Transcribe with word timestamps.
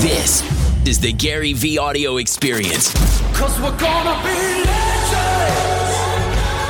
This 0.00 0.40
is 0.88 0.98
the 0.98 1.12
GaryVee 1.12 1.78
audio 1.78 2.16
experience. 2.16 2.94
Cause 3.36 3.60
we're 3.60 3.76
gonna 3.76 4.16
be 4.22 4.64
legends. 4.64 5.92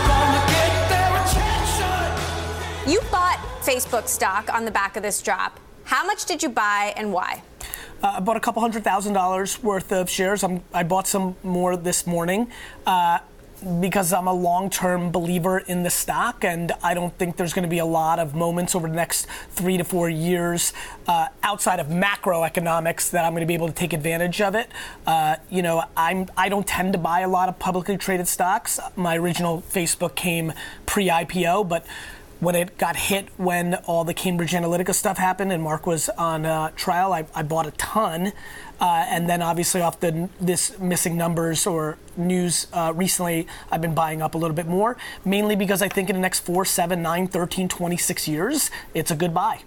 Gonna 0.08 0.42
get 0.48 0.88
their 0.90 1.14
attention. 1.22 2.90
You 2.90 3.00
bought 3.12 3.38
Facebook 3.62 4.08
stock 4.08 4.52
on 4.52 4.64
the 4.64 4.72
back 4.72 4.96
of 4.96 5.04
this 5.04 5.22
drop. 5.22 5.60
How 5.84 6.04
much 6.04 6.24
did 6.24 6.42
you 6.42 6.48
buy 6.48 6.92
and 6.96 7.12
why? 7.12 7.44
Uh, 8.02 8.14
I 8.16 8.20
bought 8.20 8.36
a 8.36 8.40
couple 8.40 8.62
hundred 8.62 8.82
thousand 8.82 9.12
dollars 9.12 9.62
worth 9.62 9.92
of 9.92 10.10
shares. 10.10 10.42
I'm, 10.42 10.64
I 10.74 10.82
bought 10.82 11.06
some 11.06 11.36
more 11.44 11.76
this 11.76 12.08
morning 12.08 12.50
uh, 12.84 13.20
because 13.80 14.12
I'm 14.12 14.26
a 14.26 14.32
long-term 14.32 15.10
believer 15.10 15.58
in 15.58 15.82
the 15.82 15.90
stock, 15.90 16.44
and 16.44 16.72
I 16.82 16.94
don't 16.94 17.16
think 17.16 17.36
there's 17.36 17.52
going 17.52 17.64
to 17.64 17.68
be 17.68 17.78
a 17.78 17.84
lot 17.84 18.18
of 18.18 18.34
moments 18.34 18.74
over 18.74 18.88
the 18.88 18.94
next 18.94 19.26
three 19.50 19.76
to 19.76 19.84
four 19.84 20.08
years 20.08 20.72
uh, 21.06 21.28
outside 21.42 21.80
of 21.80 21.88
macroeconomics 21.88 23.10
that 23.10 23.24
I'm 23.24 23.32
going 23.32 23.42
to 23.42 23.46
be 23.46 23.54
able 23.54 23.68
to 23.68 23.74
take 23.74 23.92
advantage 23.92 24.40
of 24.40 24.54
it. 24.54 24.70
Uh, 25.06 25.36
you 25.50 25.62
know, 25.62 25.84
I'm 25.96 26.28
I 26.36 26.48
don't 26.48 26.66
tend 26.66 26.92
to 26.94 26.98
buy 26.98 27.20
a 27.20 27.28
lot 27.28 27.48
of 27.48 27.58
publicly 27.58 27.96
traded 27.96 28.28
stocks. 28.28 28.80
My 28.96 29.16
original 29.16 29.62
Facebook 29.62 30.14
came 30.14 30.52
pre-IPO, 30.86 31.68
but 31.68 31.86
when 32.40 32.54
it 32.54 32.76
got 32.78 32.96
hit 32.96 33.28
when 33.36 33.74
all 33.86 34.04
the 34.04 34.14
Cambridge 34.14 34.52
Analytica 34.52 34.94
stuff 34.94 35.18
happened 35.18 35.52
and 35.52 35.62
Mark 35.62 35.86
was 35.86 36.08
on 36.10 36.46
uh, 36.46 36.70
trial, 36.74 37.12
I, 37.12 37.26
I, 37.34 37.42
bought 37.42 37.66
a 37.66 37.70
ton. 37.72 38.32
Uh, 38.80 39.04
and 39.08 39.28
then 39.28 39.42
obviously 39.42 39.82
off 39.82 40.00
the 40.00 40.30
this 40.40 40.78
missing 40.78 41.16
numbers 41.16 41.66
or 41.66 41.98
news 42.16 42.66
uh, 42.72 42.92
recently, 42.96 43.46
I've 43.70 43.82
been 43.82 43.94
buying 43.94 44.22
up 44.22 44.34
a 44.34 44.38
little 44.38 44.56
bit 44.56 44.66
more, 44.66 44.96
mainly 45.22 45.54
because 45.54 45.82
I 45.82 45.88
think 45.88 46.08
in 46.08 46.16
the 46.16 46.22
next 46.22 46.40
four, 46.40 46.64
seven, 46.64 47.02
nine, 47.02 47.28
13, 47.28 47.68
26 47.68 48.26
years, 48.26 48.70
it's 48.94 49.10
a 49.10 49.16
good 49.16 49.34
buy. 49.34 49.60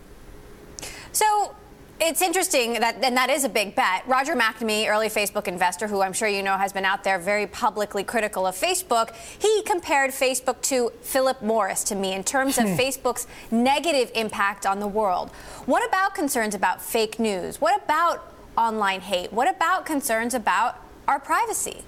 So 1.12 1.56
it's 2.04 2.22
interesting 2.22 2.74
that, 2.74 3.02
and 3.02 3.16
that 3.16 3.30
is 3.30 3.44
a 3.44 3.50
big 3.50 3.76
bet. 3.76 4.08
Roger 4.08 4.36
McNamee, 4.36 4.88
early 4.90 5.08
Facebook 5.08 5.48
investor, 5.48 5.88
who 5.88 6.02
I'm 6.02 6.14
sure 6.14 6.28
you 6.28 6.44
know 6.44 6.58
has 6.58 6.74
been 6.74 6.86
out 6.86 7.04
there 7.04 7.18
very 7.18 7.48
publicly 7.48 8.04
critical 8.04 8.46
of 8.46 8.56
Facebook, 8.56 9.16
he 9.40 9.64
compared 9.64 10.12
Facebook 10.12 10.62
to 10.64 10.92
Philip 11.02 11.42
Morris 11.42 11.84
to 11.86 11.96
me 11.96 12.14
in 12.14 12.24
terms 12.24 12.58
of 12.58 12.66
hmm. 12.66 12.76
Facebook's 12.76 13.28
negative 13.52 14.12
impact 14.16 14.66
on 14.66 14.80
the 14.80 14.88
world. 14.88 15.30
What 15.66 15.88
about 15.88 16.14
concerns 16.14 16.54
about 16.54 16.82
fake 16.82 17.20
news? 17.20 17.62
What 17.62 17.82
about 17.84 18.34
online 18.58 19.02
hate? 19.02 19.32
What 19.32 19.50
about 19.50 19.86
concerns 19.86 20.34
about 20.34 20.80
our 21.08 21.20
privacy? 21.20 21.84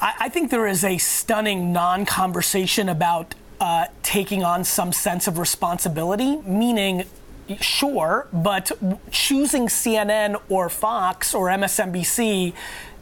I, 0.00 0.14
I 0.20 0.28
think 0.28 0.50
there 0.50 0.66
is 0.66 0.84
a 0.84 0.98
stunning 0.98 1.72
non 1.72 2.06
conversation 2.06 2.88
about 2.88 3.34
uh, 3.60 3.86
taking 4.02 4.44
on 4.44 4.64
some 4.64 4.92
sense 4.92 5.26
of 5.26 5.38
responsibility, 5.38 6.36
meaning 6.42 7.04
sure, 7.60 8.26
but 8.32 8.72
choosing 9.10 9.66
CNN 9.66 10.40
or 10.48 10.68
Fox 10.68 11.34
or 11.34 11.48
MSNBC 11.48 12.54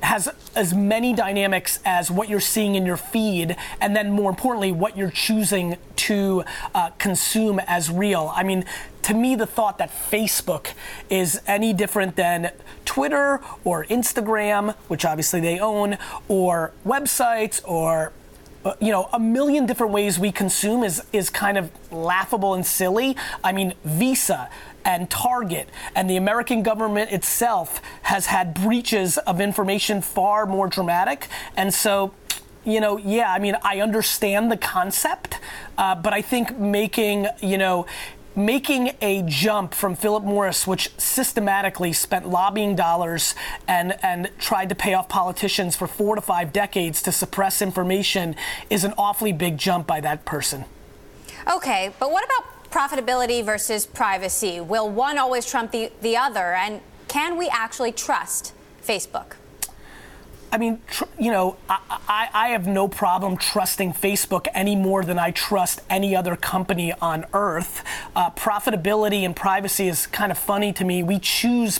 has 0.03 0.29
as 0.57 0.75
many 0.75 1.13
dynamics 1.13 1.79
as 1.85 2.11
what 2.11 2.29
you're 2.29 2.41
seeing 2.41 2.75
in 2.75 2.85
your 2.85 2.97
feed, 2.97 3.57
and 3.81 3.95
then 3.95 4.11
more 4.11 4.31
importantly, 4.31 4.73
what 4.73 4.97
you're 4.97 5.11
choosing 5.11 5.77
to 5.97 6.45
uh, 6.75 6.91
consume 6.99 7.61
as 7.67 7.89
real. 7.91 8.33
I 8.35 8.43
mean, 8.43 8.65
to 9.03 9.15
me, 9.15 9.37
the 9.37 9.47
thought 9.47 9.79
that 9.79 9.91
Facebook 9.91 10.73
is 11.09 11.41
any 11.47 11.73
different 11.73 12.17
than 12.17 12.51
Twitter 12.85 13.41
or 13.65 13.85
Instagram, 13.87 14.75
which 14.89 15.05
obviously 15.05 15.41
they 15.41 15.59
own, 15.59 15.99
or 16.29 16.73
websites 16.85 17.61
or 17.65 18.13
you 18.81 18.93
know, 18.93 19.09
a 19.13 19.19
million 19.19 19.67
different 19.67 19.93
ways 19.93 20.19
we 20.19 20.33
consume 20.33 20.85
is 20.85 21.03
is 21.13 21.31
kind 21.31 21.59
of 21.59 21.71
laughable 21.91 22.55
and 22.55 22.65
silly. 22.65 23.17
I 23.43 23.53
mean, 23.53 23.75
Visa 23.85 24.51
and 24.85 25.09
Target 25.11 25.69
and 25.95 26.09
the 26.09 26.17
American 26.17 26.63
government 26.63 27.13
itself 27.13 27.81
has 28.03 28.27
had 28.27 28.55
breaches 28.55 29.19
of 29.19 29.41
information 29.41 30.03
far 30.03 30.47
more 30.47 30.67
dramatic, 30.69 31.29
and 31.57 31.73
so. 31.73 32.15
You 32.65 32.81
know, 32.81 32.97
yeah, 32.97 33.33
I 33.33 33.41
mean, 33.41 33.57
I 33.65 33.81
understand 33.81 34.53
the 34.53 34.57
concept, 34.57 35.41
uh, 35.77 35.97
but 35.97 36.13
I 36.13 36.23
think 36.23 36.57
making, 36.57 37.27
you 37.41 37.59
know, 37.59 37.87
making 38.35 38.93
a 39.01 39.23
jump 39.23 39.75
from 39.75 39.95
Philip 39.95 40.25
Morris, 40.25 40.67
which 40.67 40.91
systematically 40.99 41.93
spent 41.93 42.29
lobbying 42.29 42.75
dollars 42.75 43.35
and, 43.69 43.97
and 44.03 44.31
tried 44.39 44.69
to 44.69 44.75
pay 44.75 44.95
off 44.95 45.09
politicians 45.09 45.77
for 45.77 45.87
four 45.87 46.15
to 46.15 46.21
five 46.21 46.53
decades 46.53 47.03
to 47.03 47.13
suppress 47.13 47.61
information, 47.61 48.35
is 48.71 48.85
an 48.85 48.95
awfully 48.97 49.33
big 49.33 49.59
jump 49.59 49.87
by 49.87 50.01
that 50.01 50.25
person. 50.25 50.65
Okay, 51.53 51.93
but 51.99 52.11
what 52.11 52.25
about 52.25 52.71
profitability 52.71 53.45
versus 53.45 53.87
privacy? 53.87 54.61
Will 54.61 54.89
one 54.89 55.19
always 55.19 55.45
trump 55.45 55.73
the, 55.73 55.91
the 56.01 56.17
other? 56.17 56.55
And 56.55 56.81
can 57.09 57.37
we 57.37 57.49
actually 57.49 57.93
trust 57.93 58.55
Facebook? 58.83 59.35
I 60.53 60.59
mean, 60.59 60.81
tr- 60.87 61.05
you 61.19 61.33
know, 61.33 61.57
I, 61.67 61.79
I, 62.07 62.29
I, 62.35 62.49
have 62.49 62.67
no 62.67 62.87
problem 62.87 63.39
trusting 63.39 63.95
Facebook 63.95 64.47
any 64.53 64.77
more 64.77 65.03
than 65.03 65.19
I 65.19 65.31
trust 65.31 65.81
any 65.89 66.15
other 66.15 66.37
company 66.37 66.93
on 67.01 67.25
earth. 67.33 67.83
Uh, 68.15 68.31
profitability 68.33 69.25
and 69.25 69.35
privacy 69.35 69.89
is 69.89 70.07
kind 70.07 70.31
of 70.31 70.37
funny 70.37 70.75
to 70.75 70.85
me. 70.85 71.03
We 71.03 71.19
choose 71.21 71.79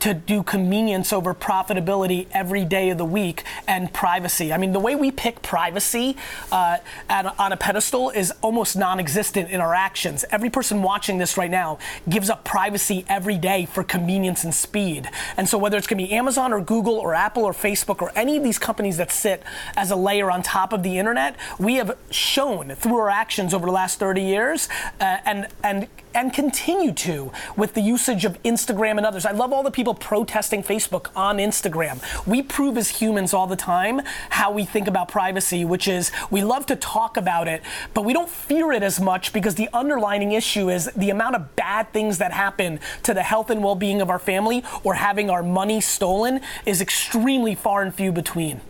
to 0.00 0.14
do 0.14 0.42
convenience 0.42 1.12
over 1.12 1.34
profitability 1.34 2.26
every 2.32 2.64
day 2.64 2.90
of 2.90 2.98
the 2.98 3.04
week 3.04 3.44
and 3.66 3.92
privacy. 3.92 4.52
I 4.52 4.58
mean, 4.58 4.72
the 4.72 4.80
way 4.80 4.94
we 4.94 5.10
pick 5.10 5.42
privacy 5.42 6.16
uh, 6.52 6.78
at, 7.08 7.38
on 7.38 7.52
a 7.52 7.56
pedestal 7.56 8.10
is 8.10 8.32
almost 8.42 8.76
non 8.76 9.00
existent 9.00 9.50
in 9.50 9.60
our 9.60 9.74
actions. 9.74 10.24
Every 10.30 10.50
person 10.50 10.82
watching 10.82 11.18
this 11.18 11.36
right 11.36 11.50
now 11.50 11.78
gives 12.08 12.30
up 12.30 12.44
privacy 12.44 13.04
every 13.08 13.38
day 13.38 13.66
for 13.66 13.82
convenience 13.82 14.44
and 14.44 14.54
speed. 14.54 15.08
And 15.36 15.48
so, 15.48 15.58
whether 15.58 15.76
it's 15.76 15.86
going 15.86 15.98
to 15.98 16.06
be 16.06 16.12
Amazon 16.12 16.52
or 16.52 16.60
Google 16.60 16.94
or 16.94 17.14
Apple 17.14 17.44
or 17.44 17.52
Facebook 17.52 18.02
or 18.02 18.12
any 18.14 18.36
of 18.36 18.42
these 18.42 18.58
companies 18.58 18.96
that 18.96 19.10
sit 19.10 19.42
as 19.76 19.90
a 19.90 19.96
layer 19.96 20.30
on 20.30 20.42
top 20.42 20.72
of 20.72 20.82
the 20.82 20.98
internet, 20.98 21.36
we 21.58 21.74
have 21.76 21.96
shown 22.10 22.74
through 22.74 22.96
our 22.96 23.10
actions 23.10 23.54
over 23.54 23.66
the 23.66 23.72
last 23.72 23.98
30 23.98 24.22
years 24.22 24.68
uh, 25.00 25.18
and, 25.24 25.48
and 25.62 25.88
and 26.16 26.32
continue 26.32 26.92
to 26.92 27.30
with 27.56 27.74
the 27.74 27.80
usage 27.82 28.24
of 28.24 28.42
Instagram 28.42 28.96
and 28.96 29.04
others. 29.04 29.26
I 29.26 29.32
love 29.32 29.52
all 29.52 29.62
the 29.62 29.70
people 29.70 29.94
protesting 29.94 30.62
Facebook 30.62 31.10
on 31.14 31.36
Instagram. 31.36 32.02
We 32.26 32.42
prove 32.42 32.78
as 32.78 32.88
humans 32.88 33.34
all 33.34 33.46
the 33.46 33.54
time 33.54 34.00
how 34.30 34.50
we 34.50 34.64
think 34.64 34.88
about 34.88 35.08
privacy, 35.08 35.64
which 35.64 35.86
is 35.86 36.10
we 36.30 36.42
love 36.42 36.64
to 36.66 36.76
talk 36.76 37.18
about 37.18 37.46
it, 37.46 37.62
but 37.92 38.04
we 38.04 38.14
don't 38.14 38.30
fear 38.30 38.72
it 38.72 38.82
as 38.82 38.98
much 38.98 39.32
because 39.32 39.56
the 39.56 39.68
underlining 39.74 40.32
issue 40.32 40.70
is 40.70 40.90
the 40.96 41.10
amount 41.10 41.36
of 41.36 41.54
bad 41.54 41.92
things 41.92 42.16
that 42.18 42.32
happen 42.32 42.80
to 43.02 43.12
the 43.12 43.22
health 43.22 43.50
and 43.50 43.62
well 43.62 43.76
being 43.76 44.00
of 44.00 44.08
our 44.08 44.18
family 44.18 44.64
or 44.82 44.94
having 44.94 45.28
our 45.28 45.42
money 45.42 45.82
stolen 45.82 46.40
is 46.64 46.80
extremely 46.80 47.54
far 47.54 47.82
and 47.82 47.94
few 47.94 48.10
between. 48.10 48.62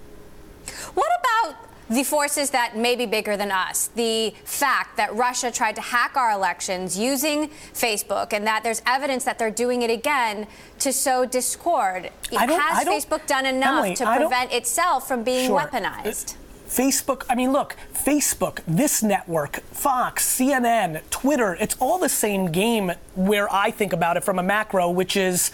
What 0.95 1.09
about 1.21 1.66
the 1.89 2.03
forces 2.03 2.51
that 2.51 2.77
may 2.77 2.97
be 2.97 3.07
bigger 3.07 3.37
than 3.37 3.51
us, 3.51 3.89
the 3.95 4.35
fact 4.45 4.97
that 4.97 5.15
Russia 5.15 5.51
tried 5.51 5.77
to 5.77 5.81
hack 5.81 6.17
our 6.17 6.33
elections 6.33 6.99
using 6.99 7.49
Facebook, 7.75 8.33
and 8.33 8.47
that 8.47 8.63
there's 8.65 8.83
evidence 8.87 9.25
that 9.25 9.39
they're 9.39 9.51
doing 9.51 9.83
it 9.83 9.91
again 9.91 10.47
to 10.81 10.93
sow 10.93 11.25
discord. 11.25 12.11
Has 12.31 12.87
Facebook 12.87 13.27
done 13.27 13.47
enough 13.47 13.85
Emily, 13.85 13.95
to 13.97 14.17
prevent 14.17 14.53
itself 14.53 15.07
from 15.07 15.23
being 15.23 15.49
sure. 15.49 15.61
weaponized? 15.61 16.37
Facebook, 16.69 17.25
I 17.29 17.37
mean, 17.37 17.53
look, 17.53 17.77
Facebook, 17.95 18.61
this 18.67 19.03
network, 19.03 19.61
Fox, 19.73 20.27
CNN, 20.27 21.01
Twitter, 21.11 21.55
it's 21.55 21.77
all 21.79 21.99
the 21.99 22.09
same 22.09 22.51
game 22.51 22.93
where 23.15 23.53
I 23.53 23.71
think 23.71 23.93
about 23.93 24.17
it 24.17 24.25
from 24.25 24.39
a 24.39 24.43
macro, 24.43 24.91
which 24.91 25.17
is 25.17 25.53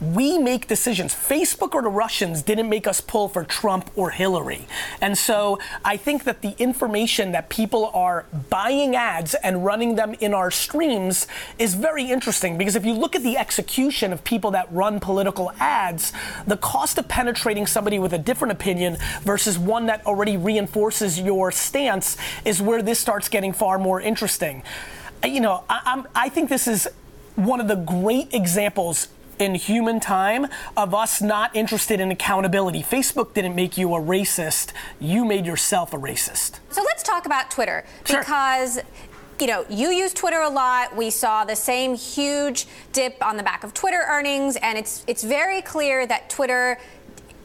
we 0.00 0.38
make 0.38 0.66
decisions. 0.66 1.14
Facebook 1.14 1.74
or 1.74 1.82
the 1.82 1.88
Russians 1.88 2.42
didn't 2.42 2.68
make 2.68 2.86
us 2.86 3.00
pull 3.00 3.28
for 3.28 3.44
Trump 3.44 3.90
or 3.96 4.10
Hillary. 4.10 4.66
And 5.00 5.16
so 5.16 5.58
I 5.84 5.96
think 5.96 6.24
that 6.24 6.42
the 6.42 6.54
information 6.58 7.32
that 7.32 7.48
people 7.48 7.90
are 7.94 8.26
buying 8.50 8.96
ads 8.96 9.34
and 9.34 9.64
running 9.64 9.94
them 9.94 10.14
in 10.14 10.34
our 10.34 10.50
streams 10.50 11.26
is 11.58 11.74
very 11.74 12.04
interesting 12.04 12.58
because 12.58 12.76
if 12.76 12.84
you 12.84 12.92
look 12.92 13.14
at 13.14 13.22
the 13.22 13.36
execution 13.36 14.12
of 14.12 14.24
people 14.24 14.50
that 14.52 14.70
run 14.72 15.00
political 15.00 15.52
ads, 15.60 16.12
the 16.46 16.56
cost 16.56 16.98
of 16.98 17.08
penetrating 17.08 17.66
somebody 17.66 17.98
with 17.98 18.12
a 18.12 18.18
different 18.18 18.52
opinion 18.52 18.96
versus 19.22 19.58
one 19.58 19.86
that 19.86 20.04
already 20.06 20.36
reinforces 20.36 21.20
your 21.20 21.52
stance 21.52 22.16
is 22.44 22.60
where 22.60 22.82
this 22.82 22.98
starts 22.98 23.28
getting 23.28 23.52
far 23.52 23.78
more 23.78 24.00
interesting. 24.00 24.62
You 25.24 25.40
know, 25.40 25.64
I, 25.68 26.04
I 26.14 26.28
think 26.28 26.48
this 26.48 26.66
is 26.66 26.88
one 27.36 27.60
of 27.60 27.68
the 27.68 27.76
great 27.76 28.32
examples 28.32 29.08
in 29.38 29.54
human 29.54 30.00
time 30.00 30.46
of 30.76 30.94
us 30.94 31.20
not 31.22 31.54
interested 31.54 32.00
in 32.00 32.10
accountability. 32.10 32.82
Facebook 32.82 33.34
didn't 33.34 33.54
make 33.54 33.76
you 33.76 33.94
a 33.94 34.00
racist, 34.00 34.72
you 35.00 35.24
made 35.24 35.46
yourself 35.46 35.92
a 35.92 35.98
racist. 35.98 36.58
So 36.70 36.82
let's 36.82 37.02
talk 37.02 37.26
about 37.26 37.50
Twitter 37.50 37.84
sure. 38.04 38.20
because 38.20 38.80
you 39.40 39.46
know, 39.48 39.66
you 39.68 39.88
use 39.88 40.14
Twitter 40.14 40.40
a 40.40 40.48
lot. 40.48 40.94
We 40.96 41.10
saw 41.10 41.44
the 41.44 41.56
same 41.56 41.94
huge 41.94 42.66
dip 42.92 43.16
on 43.24 43.36
the 43.36 43.42
back 43.42 43.64
of 43.64 43.74
Twitter 43.74 44.04
earnings, 44.08 44.56
and 44.56 44.78
it's 44.78 45.04
it's 45.06 45.24
very 45.24 45.60
clear 45.60 46.06
that 46.06 46.30
Twitter 46.30 46.78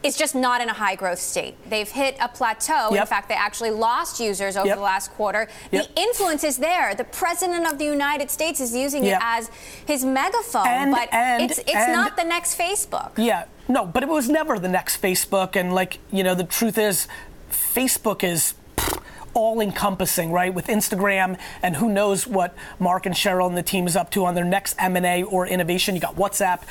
is 0.02 0.16
just 0.16 0.34
not 0.34 0.60
in 0.62 0.68
a 0.68 0.72
high 0.72 0.94
growth 0.94 1.18
state. 1.18 1.54
They've 1.68 1.88
hit 1.88 2.16
a 2.20 2.28
plateau. 2.28 2.88
Yep. 2.92 3.00
In 3.02 3.06
fact, 3.06 3.28
they 3.28 3.34
actually 3.34 3.70
lost 3.70 4.18
users 4.18 4.56
over 4.56 4.66
Yep. 4.66 4.76
the 4.76 4.82
last 4.82 5.10
quarter. 5.12 5.46
Yep. 5.72 5.86
The 5.94 6.00
influence 6.00 6.42
is 6.42 6.56
there. 6.56 6.94
The 6.94 7.04
president 7.04 7.66
of 7.70 7.78
the 7.78 7.84
United 7.84 8.30
States 8.30 8.60
is 8.60 8.74
using 8.74 9.04
it 9.04 9.18
as 9.20 9.50
his 9.84 10.04
megaphone, 10.04 10.66
And- 10.66 10.90
but 10.92 11.12
and- 11.12 11.42
it's 11.42 11.58
it's 11.58 11.74
and- 11.74 11.92
not 11.92 12.16
the 12.16 12.24
next 12.24 12.58
Facebook. 12.58 13.10
Yeah, 13.16 13.44
no, 13.68 13.84
but 13.84 14.02
it 14.02 14.08
was 14.08 14.28
never 14.28 14.58
the 14.58 14.68
next 14.68 15.02
Facebook. 15.02 15.54
And 15.54 15.74
like, 15.74 15.98
you 16.10 16.22
know, 16.24 16.34
the 16.34 16.44
truth 16.44 16.78
is, 16.78 17.06
Facebook 17.50 18.22
is 18.24 18.54
all 19.34 19.60
encompassing, 19.60 20.32
right? 20.32 20.52
With 20.52 20.66
Instagram 20.66 21.38
and 21.62 21.76
who 21.76 21.88
knows 21.88 22.26
what 22.26 22.54
Mark 22.78 23.06
and 23.06 23.14
Sheryl 23.14 23.46
and 23.46 23.56
the 23.56 23.62
team 23.62 23.86
is 23.86 23.96
up 23.96 24.10
to 24.12 24.24
on 24.24 24.34
their 24.34 24.44
next 24.44 24.76
M&A 24.78 25.22
or 25.22 25.46
innovation. 25.46 25.94
You 25.94 26.00
got 26.00 26.16
WhatsApp. 26.16 26.62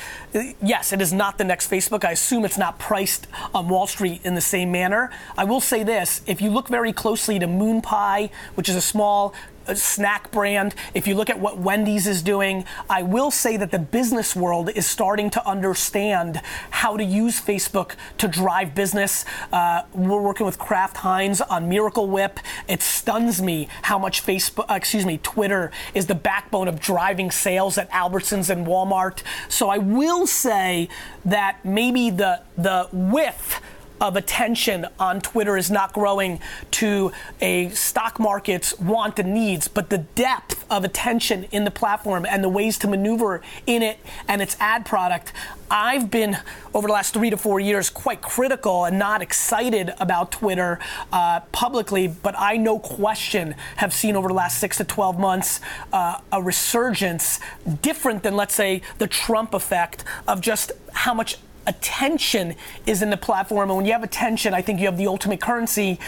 Yes, 0.62 0.92
it 0.92 1.00
is 1.00 1.12
not 1.12 1.38
the 1.38 1.44
next 1.44 1.70
Facebook. 1.70 2.04
I 2.04 2.12
assume 2.12 2.44
it's 2.44 2.58
not 2.58 2.78
priced 2.78 3.26
on 3.54 3.68
Wall 3.68 3.86
Street 3.86 4.20
in 4.24 4.34
the 4.34 4.40
same 4.40 4.70
manner. 4.70 5.10
I 5.36 5.44
will 5.44 5.60
say 5.60 5.82
this, 5.82 6.22
if 6.26 6.40
you 6.40 6.50
look 6.50 6.68
very 6.68 6.92
closely 6.92 7.38
to 7.38 7.46
Moon 7.46 7.80
Pie, 7.80 8.30
which 8.54 8.68
is 8.68 8.76
a 8.76 8.80
small 8.80 9.34
snack 9.74 10.30
brand. 10.30 10.74
If 10.94 11.06
you 11.06 11.14
look 11.14 11.30
at 11.30 11.38
what 11.38 11.58
Wendy's 11.58 12.06
is 12.06 12.22
doing, 12.22 12.64
I 12.88 13.02
will 13.02 13.30
say 13.30 13.56
that 13.56 13.70
the 13.70 13.78
business 13.78 14.34
world 14.34 14.70
is 14.74 14.86
starting 14.86 15.30
to 15.30 15.48
understand 15.48 16.40
how 16.70 16.96
to 16.96 17.04
use 17.04 17.40
Facebook 17.40 17.94
to 18.18 18.28
drive 18.28 18.74
business. 18.74 19.24
Uh, 19.52 19.82
we're 19.92 20.20
working 20.20 20.46
with 20.46 20.58
Kraft 20.58 20.98
Heinz 20.98 21.40
on 21.40 21.68
Miracle 21.68 22.08
Whip. 22.08 22.40
It 22.68 22.82
stuns 22.82 23.40
me 23.40 23.68
how 23.82 23.98
much 23.98 24.24
Facebook, 24.24 24.70
uh, 24.70 24.74
excuse 24.74 25.06
me, 25.06 25.18
Twitter 25.22 25.70
is 25.94 26.06
the 26.06 26.14
backbone 26.14 26.68
of 26.68 26.80
driving 26.80 27.30
sales 27.30 27.78
at 27.78 27.90
Albertsons 27.90 28.50
and 28.50 28.66
Walmart. 28.66 29.22
So 29.48 29.68
I 29.68 29.78
will 29.78 30.26
say 30.26 30.88
that 31.24 31.64
maybe 31.64 32.10
the 32.10 32.42
the 32.56 32.88
width 32.92 33.60
of 34.00 34.16
attention 34.16 34.86
on 34.98 35.20
Twitter 35.20 35.56
is 35.56 35.70
not 35.70 35.92
growing 35.92 36.40
to 36.70 37.12
a 37.40 37.68
stock 37.70 38.18
market's 38.18 38.78
want 38.78 39.18
and 39.18 39.34
needs, 39.34 39.68
but 39.68 39.90
the 39.90 39.98
depth 39.98 40.64
of 40.70 40.84
attention 40.84 41.44
in 41.50 41.64
the 41.64 41.70
platform 41.70 42.24
and 42.24 42.42
the 42.42 42.48
ways 42.48 42.78
to 42.78 42.88
maneuver 42.88 43.42
in 43.66 43.82
it 43.82 43.98
and 44.26 44.40
its 44.40 44.56
ad 44.58 44.86
product. 44.86 45.32
I've 45.70 46.10
been, 46.10 46.36
over 46.74 46.88
the 46.88 46.92
last 46.92 47.14
three 47.14 47.30
to 47.30 47.36
four 47.36 47.60
years, 47.60 47.90
quite 47.90 48.22
critical 48.22 48.84
and 48.84 48.98
not 48.98 49.22
excited 49.22 49.92
about 50.00 50.32
Twitter 50.32 50.80
uh, 51.12 51.40
publicly, 51.52 52.08
but 52.08 52.34
I, 52.36 52.56
no 52.56 52.78
question, 52.78 53.54
have 53.76 53.92
seen 53.92 54.16
over 54.16 54.28
the 54.28 54.34
last 54.34 54.58
six 54.58 54.78
to 54.78 54.84
12 54.84 55.18
months 55.18 55.60
uh, 55.92 56.18
a 56.32 56.42
resurgence 56.42 57.38
different 57.82 58.22
than, 58.22 58.34
let's 58.34 58.54
say, 58.54 58.82
the 58.98 59.06
Trump 59.06 59.54
effect 59.54 60.02
of 60.26 60.40
just 60.40 60.72
how 60.92 61.14
much 61.14 61.36
attention 61.66 62.54
is 62.86 63.02
in 63.02 63.10
the 63.10 63.16
platform. 63.16 63.70
And 63.70 63.76
when 63.76 63.86
you 63.86 63.92
have 63.92 64.02
attention, 64.02 64.54
I 64.54 64.62
think 64.62 64.80
you 64.80 64.86
have 64.86 64.96
the 64.96 65.06
ultimate 65.06 65.40
currency. 65.40 65.98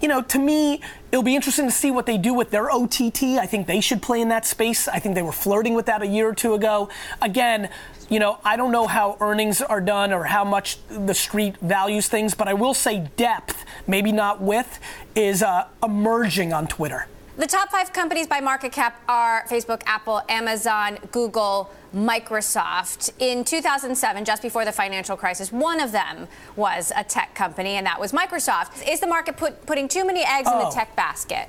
You 0.00 0.08
know, 0.08 0.22
to 0.22 0.38
me, 0.38 0.82
it'll 1.12 1.22
be 1.22 1.34
interesting 1.34 1.66
to 1.66 1.72
see 1.72 1.90
what 1.90 2.06
they 2.06 2.18
do 2.18 2.34
with 2.34 2.50
their 2.50 2.70
OTT. 2.70 3.22
I 3.38 3.46
think 3.46 3.66
they 3.66 3.80
should 3.80 4.02
play 4.02 4.20
in 4.20 4.28
that 4.28 4.44
space. 4.44 4.88
I 4.88 4.98
think 4.98 5.14
they 5.14 5.22
were 5.22 5.32
flirting 5.32 5.74
with 5.74 5.86
that 5.86 6.02
a 6.02 6.06
year 6.06 6.28
or 6.28 6.34
two 6.34 6.54
ago. 6.54 6.88
Again, 7.22 7.70
you 8.10 8.18
know, 8.18 8.38
I 8.44 8.56
don't 8.56 8.72
know 8.72 8.86
how 8.86 9.16
earnings 9.20 9.62
are 9.62 9.80
done 9.80 10.12
or 10.12 10.24
how 10.24 10.44
much 10.44 10.78
the 10.88 11.14
street 11.14 11.56
values 11.58 12.08
things, 12.08 12.34
but 12.34 12.48
I 12.48 12.54
will 12.54 12.74
say 12.74 13.08
depth, 13.16 13.64
maybe 13.86 14.12
not 14.12 14.42
width, 14.42 14.78
is 15.14 15.42
uh, 15.42 15.68
emerging 15.82 16.52
on 16.52 16.66
Twitter. 16.66 17.06
The 17.36 17.46
top 17.48 17.70
five 17.70 17.92
companies 17.92 18.28
by 18.28 18.38
market 18.38 18.70
cap 18.70 19.02
are 19.08 19.44
Facebook, 19.48 19.82
Apple, 19.86 20.22
Amazon, 20.28 20.98
Google, 21.10 21.68
Microsoft. 21.92 23.10
In 23.18 23.42
2007, 23.42 24.24
just 24.24 24.40
before 24.40 24.64
the 24.64 24.70
financial 24.70 25.16
crisis, 25.16 25.50
one 25.50 25.80
of 25.80 25.90
them 25.90 26.28
was 26.54 26.92
a 26.94 27.02
tech 27.02 27.34
company, 27.34 27.70
and 27.74 27.86
that 27.86 27.98
was 27.98 28.12
Microsoft. 28.12 28.88
Is 28.88 29.00
the 29.00 29.08
market 29.08 29.36
put, 29.36 29.66
putting 29.66 29.88
too 29.88 30.04
many 30.06 30.22
eggs 30.22 30.48
in 30.48 30.58
the 30.58 30.66
Oh. 30.66 30.70
tech 30.72 30.94
basket? 30.94 31.48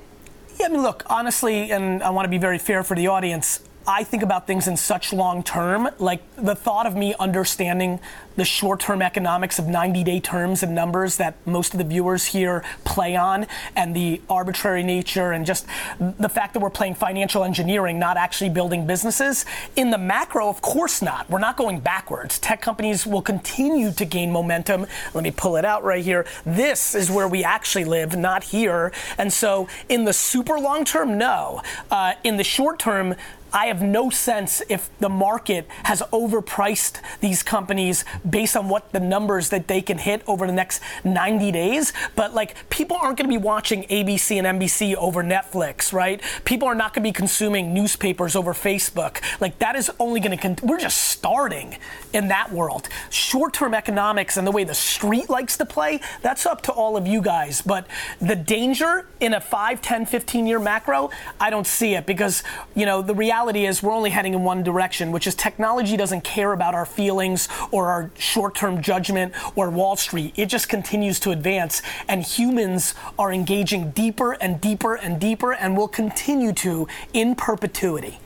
Yeah, 0.60 0.66
I 0.68 0.70
mean, 0.70 0.82
look, 0.82 1.04
honestly, 1.06 1.72
and 1.72 2.02
I 2.02 2.10
want 2.10 2.26
to 2.26 2.30
be 2.30 2.40
very 2.40 2.58
fair 2.58 2.82
for 2.84 2.96
the 2.96 3.08
audience. 3.08 3.60
I 3.88 4.04
think 4.04 4.24
about 4.24 4.48
things 4.48 4.68
in 4.68 4.78
such 4.78 5.14
long 5.14 5.44
term. 5.44 5.90
Like 6.00 6.22
the 6.36 6.56
thought 6.56 6.88
of 6.88 6.96
me 6.96 7.14
understanding 7.20 8.00
the 8.36 8.46
short 8.46 8.80
term 8.80 9.02
economics 9.02 9.60
of 9.60 9.68
90 9.68 10.04
day 10.04 10.20
terms 10.20 10.64
and 10.64 10.74
numbers 10.76 11.18
that 11.18 11.36
most 11.46 11.74
of 11.74 11.78
the 11.78 11.84
viewers 11.84 12.26
here 12.26 12.64
play 12.84 13.16
on, 13.16 13.48
and 13.76 13.96
the 13.96 14.22
arbitrary 14.30 14.84
nature, 14.84 15.32
and 15.32 15.46
just 15.46 15.66
the 16.00 16.30
fact 16.30 16.54
that 16.54 16.60
we're 16.60 16.70
playing 16.70 16.96
financial 16.96 17.44
engineering, 17.44 18.00
not 18.00 18.18
actually 18.18 18.50
building 18.50 18.86
businesses. 18.88 19.46
In 19.76 19.92
the 19.92 19.98
macro, 19.98 20.50
of 20.50 20.62
course 20.62 21.02
not. 21.02 21.30
We're 21.30 21.40
not 21.40 21.56
going 21.56 21.80
backwards. 21.80 22.40
Tech 22.40 22.62
companies 22.62 23.06
will 23.06 23.22
continue 23.22 23.92
to 23.92 24.06
gain 24.06 24.32
momentum. 24.32 24.88
Let 25.14 25.24
me 25.24 25.32
pull 25.32 25.56
it 25.56 25.66
out 25.66 25.84
right 25.84 26.04
here. 26.04 26.26
This 26.46 26.96
is 26.96 27.10
where 27.10 27.28
we 27.28 27.44
actually 27.44 27.86
live, 27.86 28.18
not 28.18 28.46
here. 28.46 28.92
And 29.18 29.32
so, 29.32 29.68
in 29.90 30.06
the 30.06 30.14
super 30.14 30.60
long 30.60 30.86
term, 30.86 31.18
no. 31.18 31.62
Uh, 31.90 32.14
in 32.24 32.38
the 32.38 32.44
short 32.44 32.80
term, 32.80 33.16
I 33.56 33.68
have 33.68 33.82
no 33.82 34.10
sense 34.10 34.62
if 34.68 34.90
the 35.00 35.08
market 35.08 35.66
has 35.84 36.02
overpriced 36.12 37.00
these 37.22 37.42
companies 37.42 38.04
based 38.30 38.58
on 38.58 38.68
what 38.68 38.92
the 38.92 39.00
numbers 39.00 39.48
that 39.50 39.70
they 39.70 39.82
can 39.82 39.98
hit 39.98 40.24
over 40.28 40.46
the 40.46 40.52
next 40.52 40.82
90 41.06 41.54
days. 41.54 41.94
But 42.18 42.34
like, 42.34 42.70
people 42.70 42.98
aren't 42.98 43.18
going 43.18 43.30
to 43.30 43.34
be 43.34 43.42
watching 43.42 43.84
ABC 43.86 44.44
and 44.44 44.60
NBC 44.60 44.94
over 44.96 45.24
Netflix, 45.24 45.94
right? 45.94 46.22
People 46.44 46.68
are 46.68 46.76
not 46.76 46.94
going 46.94 47.04
to 47.04 47.08
be 47.08 47.14
consuming 47.14 47.74
newspapers 47.74 48.36
over 48.36 48.54
Facebook. 48.54 49.22
Like, 49.40 49.58
that 49.60 49.78
is 49.78 49.90
only 50.00 50.20
going 50.20 50.38
to, 50.38 50.42
con- 50.42 50.58
we're 50.62 50.78
just 50.78 50.98
starting 50.98 51.78
in 52.12 52.28
that 52.28 52.52
world. 52.52 52.90
Short 53.10 53.54
term 53.54 53.74
economics 53.74 54.36
and 54.36 54.46
the 54.46 54.52
way 54.52 54.66
the 54.66 54.76
street 54.76 55.30
likes 55.30 55.56
to 55.58 55.66
play, 55.66 56.02
that's 56.22 56.46
up 56.46 56.62
to 56.64 56.74
all 56.74 56.98
of 56.98 57.08
you 57.08 57.22
guys. 57.22 57.62
But 57.62 57.88
the 58.20 58.36
danger 58.36 59.08
in 59.22 59.34
a 59.34 59.40
5, 59.40 59.82
10, 59.82 60.06
15 60.06 60.46
year 60.46 60.60
macro, 60.60 61.10
I 61.40 61.50
don't 61.50 61.66
see 61.66 61.96
it 61.96 62.06
because, 62.06 62.44
you 62.76 62.86
know, 62.86 63.02
the 63.02 63.16
reality 63.16 63.45
is 63.54 63.84
we're 63.84 63.94
only 63.94 64.10
heading 64.10 64.34
in 64.34 64.44
one 64.44 64.64
direction, 64.64 65.12
which 65.12 65.28
is 65.28 65.36
technology 65.36 65.96
doesn't 65.96 66.24
care 66.24 66.54
about 66.54 66.74
our 66.74 66.86
feelings 66.86 67.48
or 67.72 67.90
our 67.90 68.10
short 68.18 68.56
term 68.56 68.82
judgment 68.82 69.34
or 69.56 69.70
Wall 69.70 69.96
Street. 69.96 70.34
It 70.36 70.48
just 70.48 70.68
continues 70.68 71.20
to 71.20 71.32
advance, 71.32 71.84
and 72.08 72.24
humans 72.24 72.96
are 73.20 73.32
engaging 73.32 73.92
deeper 73.92 74.34
and 74.34 74.60
deeper 74.60 74.96
and 74.96 75.20
deeper 75.22 75.54
and 75.54 75.78
will 75.78 75.88
continue 75.88 76.54
to 76.54 76.88
in 77.14 77.36
perpetuity. 77.36 78.20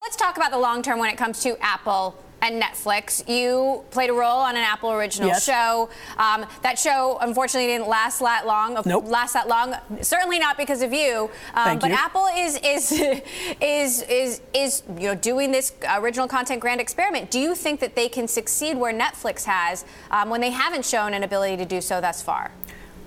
Let's 0.00 0.16
talk 0.16 0.36
about 0.36 0.50
the 0.50 0.58
long 0.58 0.82
term 0.82 0.98
when 0.98 1.10
it 1.10 1.18
comes 1.18 1.42
to 1.42 1.56
Apple 1.62 2.16
and 2.42 2.60
Netflix. 2.60 3.26
You 3.28 3.84
played 3.90 4.10
a 4.10 4.12
role 4.12 4.40
on 4.40 4.56
an 4.56 4.62
Apple 4.62 4.90
original 4.90 5.28
Yes. 5.28 5.44
show. 5.44 5.88
Um, 6.18 6.44
that 6.62 6.78
show, 6.78 7.16
unfortunately, 7.20 7.68
didn't 7.72 7.88
last 7.88 8.18
that 8.18 8.46
long. 8.46 8.78
Nope. 8.84 9.04
Last 9.06 9.32
that 9.32 9.48
long. 9.48 9.76
Certainly 10.02 10.40
not 10.40 10.56
because 10.58 10.82
of 10.82 10.92
you. 10.92 11.30
Um, 11.54 11.64
Thank 11.64 11.80
but 11.80 11.90
you. 11.90 11.96
Apple 11.96 12.26
is 12.36 12.58
is 12.64 12.92
is 13.60 14.02
is 14.02 14.40
is 14.52 14.82
you 14.98 15.08
know 15.08 15.14
doing 15.14 15.52
this 15.52 15.72
original 15.96 16.26
content 16.28 16.60
grand 16.60 16.80
experiment. 16.80 17.30
Do 17.30 17.38
you 17.38 17.54
think 17.54 17.80
that 17.80 17.94
they 17.94 18.08
can 18.08 18.26
succeed 18.28 18.76
where 18.76 18.92
Netflix 18.92 19.44
has 19.44 19.84
um, 20.10 20.28
when 20.28 20.40
they 20.40 20.50
haven't 20.50 20.84
shown 20.84 21.14
an 21.14 21.22
ability 21.22 21.56
to 21.58 21.64
do 21.64 21.80
so 21.80 22.00
thus 22.00 22.20
far? 22.20 22.50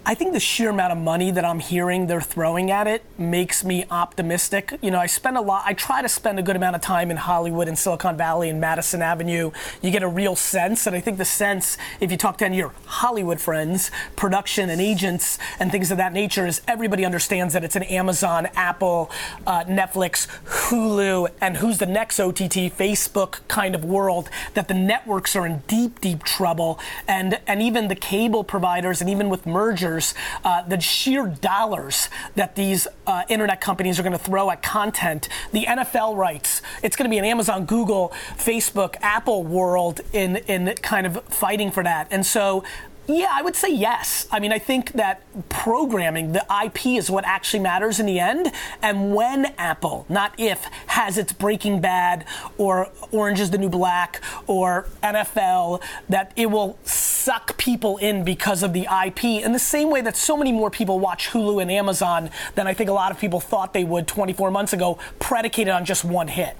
I 0.08 0.14
think 0.14 0.34
the 0.34 0.40
sheer 0.40 0.70
amount 0.70 0.92
of 0.92 1.00
money 1.00 1.32
that 1.32 1.44
I'm 1.44 1.60
hearing 1.60 2.06
they're 2.06 2.22
throwing 2.22 2.70
at 2.70 2.86
it 2.86 3.04
makes 3.18 3.64
me 3.64 3.86
optimistic. 3.90 4.78
You 4.84 4.92
know, 4.92 5.00
I 5.00 5.08
spend 5.08 5.36
a 5.36 5.42
lot, 5.42 5.64
I 5.66 5.74
try 5.74 6.04
to 6.04 6.10
spend 6.10 6.38
a 6.38 6.44
good 6.44 6.56
amount 6.56 6.76
of 6.76 6.84
time 6.84 7.10
in 7.10 7.18
Hollywood 7.18 7.68
and 7.68 7.76
Silicon 7.76 8.16
Valley 8.16 8.52
and 8.52 8.62
Madison 8.62 9.02
Avenue. 9.02 9.50
You 9.82 9.90
get 9.90 10.04
a 10.04 10.08
real 10.08 10.36
sense, 10.36 10.86
and 10.86 10.96
I 10.96 11.00
think 11.00 11.18
the 11.18 11.26
sense, 11.26 11.80
if 12.00 12.12
you 12.12 12.18
talk 12.18 12.38
to 12.38 12.46
any 12.46 12.58
of 12.58 12.60
your 12.60 12.74
Hollywood 12.86 13.42
friends, 13.42 13.90
production 14.16 14.70
and 14.70 14.80
agents 14.80 15.40
and 15.60 15.72
things 15.72 15.90
of 15.90 15.98
that 15.98 16.14
nature, 16.14 16.46
is 16.46 16.62
everybody 16.68 17.04
understands 17.04 17.56
that 17.56 17.64
it's 17.64 17.76
an 17.76 17.84
Amazon, 17.84 18.48
Apple, 18.56 19.10
uh, 19.48 19.64
Netflix, 19.64 20.28
Hulu, 20.70 21.32
and 21.42 21.58
who's 21.58 21.80
the 21.80 21.88
next 21.88 22.20
OTT, 22.20 22.70
Facebook 22.70 23.40
kind 23.48 23.74
of 23.74 23.84
world, 23.84 24.30
that 24.54 24.68
the 24.68 24.76
networks 24.76 25.36
are 25.36 25.48
in 25.48 25.64
deep, 25.68 26.00
deep 26.00 26.22
trouble. 26.22 26.80
And, 27.08 27.40
and 27.48 27.60
even 27.60 27.88
the 27.88 27.96
cable 27.96 28.44
providers, 28.44 29.02
and 29.02 29.10
even 29.10 29.30
with 29.30 29.48
mergers, 29.48 29.95
uh, 30.44 30.62
the 30.64 30.80
sheer 30.80 31.28
dollars 31.28 32.10
that 32.36 32.56
these 32.56 32.88
uh, 33.08 33.24
internet 33.30 33.62
companies 33.62 34.00
are 34.00 34.04
going 34.04 34.18
to 34.18 34.24
throw 34.24 34.50
at 34.52 34.62
content, 34.62 35.30
the 35.52 35.66
NFL 35.66 36.16
rights, 36.16 36.62
it's 36.84 36.96
going 36.96 37.10
to 37.10 37.14
be 37.14 37.18
an 37.18 37.26
Amazon, 37.26 37.66
Google, 37.66 38.10
Facebook, 38.38 38.96
Apple 39.02 39.44
world 39.44 40.02
in, 40.14 40.38
in 40.38 40.74
kind 40.82 41.08
of 41.08 41.24
fighting 41.26 41.72
for 41.72 41.84
that. 41.84 42.08
And 42.12 42.26
so 42.26 42.64
yeah, 43.08 43.30
I 43.32 43.42
would 43.42 43.56
say 43.56 43.70
yes. 43.72 44.28
I 44.32 44.40
mean, 44.40 44.52
I 44.52 44.60
think 44.60 44.94
that 44.94 45.22
programming, 45.50 46.32
the 46.32 46.46
IP, 46.64 46.88
is 46.88 47.12
what 47.12 47.24
actually 47.26 47.60
matters 47.60 48.00
in 48.00 48.06
the 48.06 48.20
end. 48.20 48.52
And 48.82 49.14
when 49.14 49.54
Apple, 49.58 50.06
not 50.10 50.34
if, 50.40 50.66
has 50.88 51.18
its 51.18 51.32
Breaking 51.32 51.82
Bad 51.82 52.26
or 52.58 52.90
Orange 53.12 53.40
is 53.40 53.52
the 53.52 53.58
New 53.58 53.70
Black 53.70 54.22
or 54.48 54.88
NFL, 55.04 55.84
that 56.10 56.34
it 56.36 56.48
will 56.48 56.80
suck 57.26 57.58
people 57.58 57.98
in 57.98 58.24
because 58.24 58.62
of 58.62 58.72
the 58.72 58.88
IP 59.06 59.24
in 59.24 59.52
the 59.52 59.58
same 59.58 59.90
way 59.90 60.00
that 60.00 60.16
so 60.16 60.38
many 60.38 60.52
more 60.52 60.70
people 60.70 61.00
watch 61.00 61.30
Hulu 61.30 61.60
and 61.60 61.72
Amazon 61.72 62.30
than 62.54 62.68
I 62.68 62.76
think 62.76 62.88
a 62.88 62.94
lot 62.94 63.12
of 63.12 63.20
people 63.20 63.40
thought 63.40 63.74
they 63.74 63.84
would 63.84 64.08
24 64.08 64.52
months 64.52 64.74
ago, 64.74 65.00
predicated 65.18 65.74
on 65.74 65.86
just 65.86 66.06
one 66.06 66.28
hit. 66.28 66.56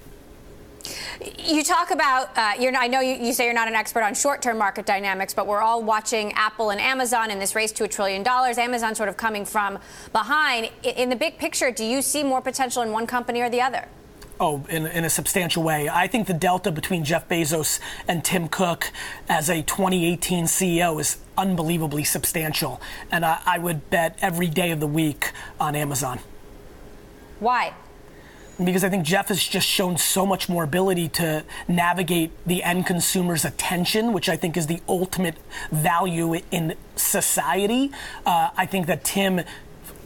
You 1.38 1.62
talk 1.62 1.92
about, 1.92 2.36
uh, 2.36 2.54
I 2.58 2.88
know 2.88 2.98
you, 2.98 3.14
you, 3.14 3.32
say 3.32 3.44
you're 3.44 3.54
not 3.54 3.68
an 3.68 3.76
expert 3.76 4.02
on 4.02 4.14
short 4.14 4.42
term 4.42 4.58
market 4.58 4.86
dynamics, 4.86 5.32
but 5.32 5.46
we're 5.46 5.62
all 5.62 5.84
watching 5.84 6.32
Apple 6.32 6.70
and 6.70 6.80
Amazon 6.80 7.30
in 7.30 7.38
this 7.38 7.54
race 7.54 7.70
to 7.72 7.84
a 7.84 7.88
trillion 7.88 8.24
dollars. 8.24 8.58
Amazon 8.58 8.96
sort 8.96 9.08
of 9.08 9.16
coming 9.16 9.44
from 9.44 9.78
behind. 10.10 10.70
In, 10.82 10.94
in 10.96 11.08
the 11.10 11.16
big 11.16 11.38
picture, 11.38 11.70
do 11.70 11.84
you 11.84 12.02
see 12.02 12.24
more 12.24 12.40
potential 12.40 12.82
in 12.82 12.90
one 12.90 13.06
company 13.06 13.40
or 13.40 13.48
the 13.48 13.60
other? 13.60 13.88
Oh, 14.38 14.66
in, 14.68 14.86
in, 14.86 15.04
a 15.04 15.10
substantial 15.10 15.62
way. 15.62 15.88
I 15.88 16.08
think 16.08 16.26
the 16.26 16.34
delta 16.34 16.70
between 16.70 17.04
Jeff 17.04 17.26
Bezos 17.26 17.80
and 18.06 18.22
Tim 18.22 18.48
Cook 18.48 18.92
as 19.30 19.48
a 19.48 19.62
2018 19.62 20.44
CEO 20.44 21.00
is 21.00 21.16
unbelievably 21.38 22.04
substantial. 22.04 22.78
And 23.10 23.24
I, 23.24 23.40
I 23.46 23.58
would 23.58 23.88
bet 23.88 24.18
every 24.20 24.48
day 24.48 24.72
of 24.72 24.80
the 24.80 24.86
week 24.86 25.32
on 25.58 25.74
Amazon. 25.74 26.20
Why? 27.40 27.72
because 28.62 28.84
I 28.84 28.88
think 28.88 29.04
Jeff 29.04 29.28
has 29.28 29.42
just 29.44 29.66
shown 29.66 29.98
so 29.98 30.24
much 30.24 30.48
more 30.48 30.64
ability 30.64 31.08
to 31.10 31.44
navigate 31.68 32.30
the 32.46 32.62
end 32.62 32.86
consumer's 32.86 33.44
attention, 33.44 34.12
which 34.12 34.28
I 34.28 34.36
think 34.36 34.56
is 34.56 34.66
the 34.66 34.80
ultimate 34.88 35.36
value 35.70 36.40
in 36.50 36.74
society. 36.96 37.90
Uh, 38.24 38.50
I 38.56 38.64
think 38.64 38.86
that 38.86 39.04
Tim 39.04 39.42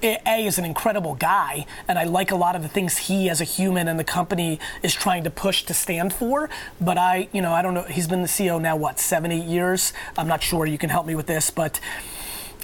a 0.03 0.47
is 0.47 0.59
an 0.59 0.65
incredible 0.65 1.15
guy, 1.15 1.67
and 1.89 1.99
I 1.99 2.05
like 2.05 2.31
a 2.31 2.37
lot 2.37 2.57
of 2.57 2.63
the 2.63 2.69
things 2.69 2.99
he, 2.99 3.29
as 3.29 3.41
a 3.41 3.45
human, 3.45 3.89
and 3.89 3.99
the 3.99 4.05
company 4.05 4.59
is 4.83 4.95
trying 4.95 5.25
to 5.25 5.31
push 5.31 5.65
to 5.65 5.75
stand 5.75 6.13
for. 6.13 6.51
But 6.81 6.99
I, 6.99 7.29
you 7.33 7.43
know, 7.43 7.53
I 7.53 7.63
don't 7.63 7.75
know. 7.75 7.83
He's 7.83 8.09
been 8.09 8.23
the 8.23 8.29
CEO 8.29 8.61
now, 8.61 8.77
what, 8.77 8.99
seven, 8.99 9.33
eight 9.33 9.45
years? 9.47 9.93
I'm 10.17 10.29
not 10.29 10.43
sure. 10.43 10.67
You 10.67 10.79
can 10.79 10.91
help 10.91 11.07
me 11.07 11.15
with 11.15 11.27
this, 11.27 11.51
but 11.51 11.81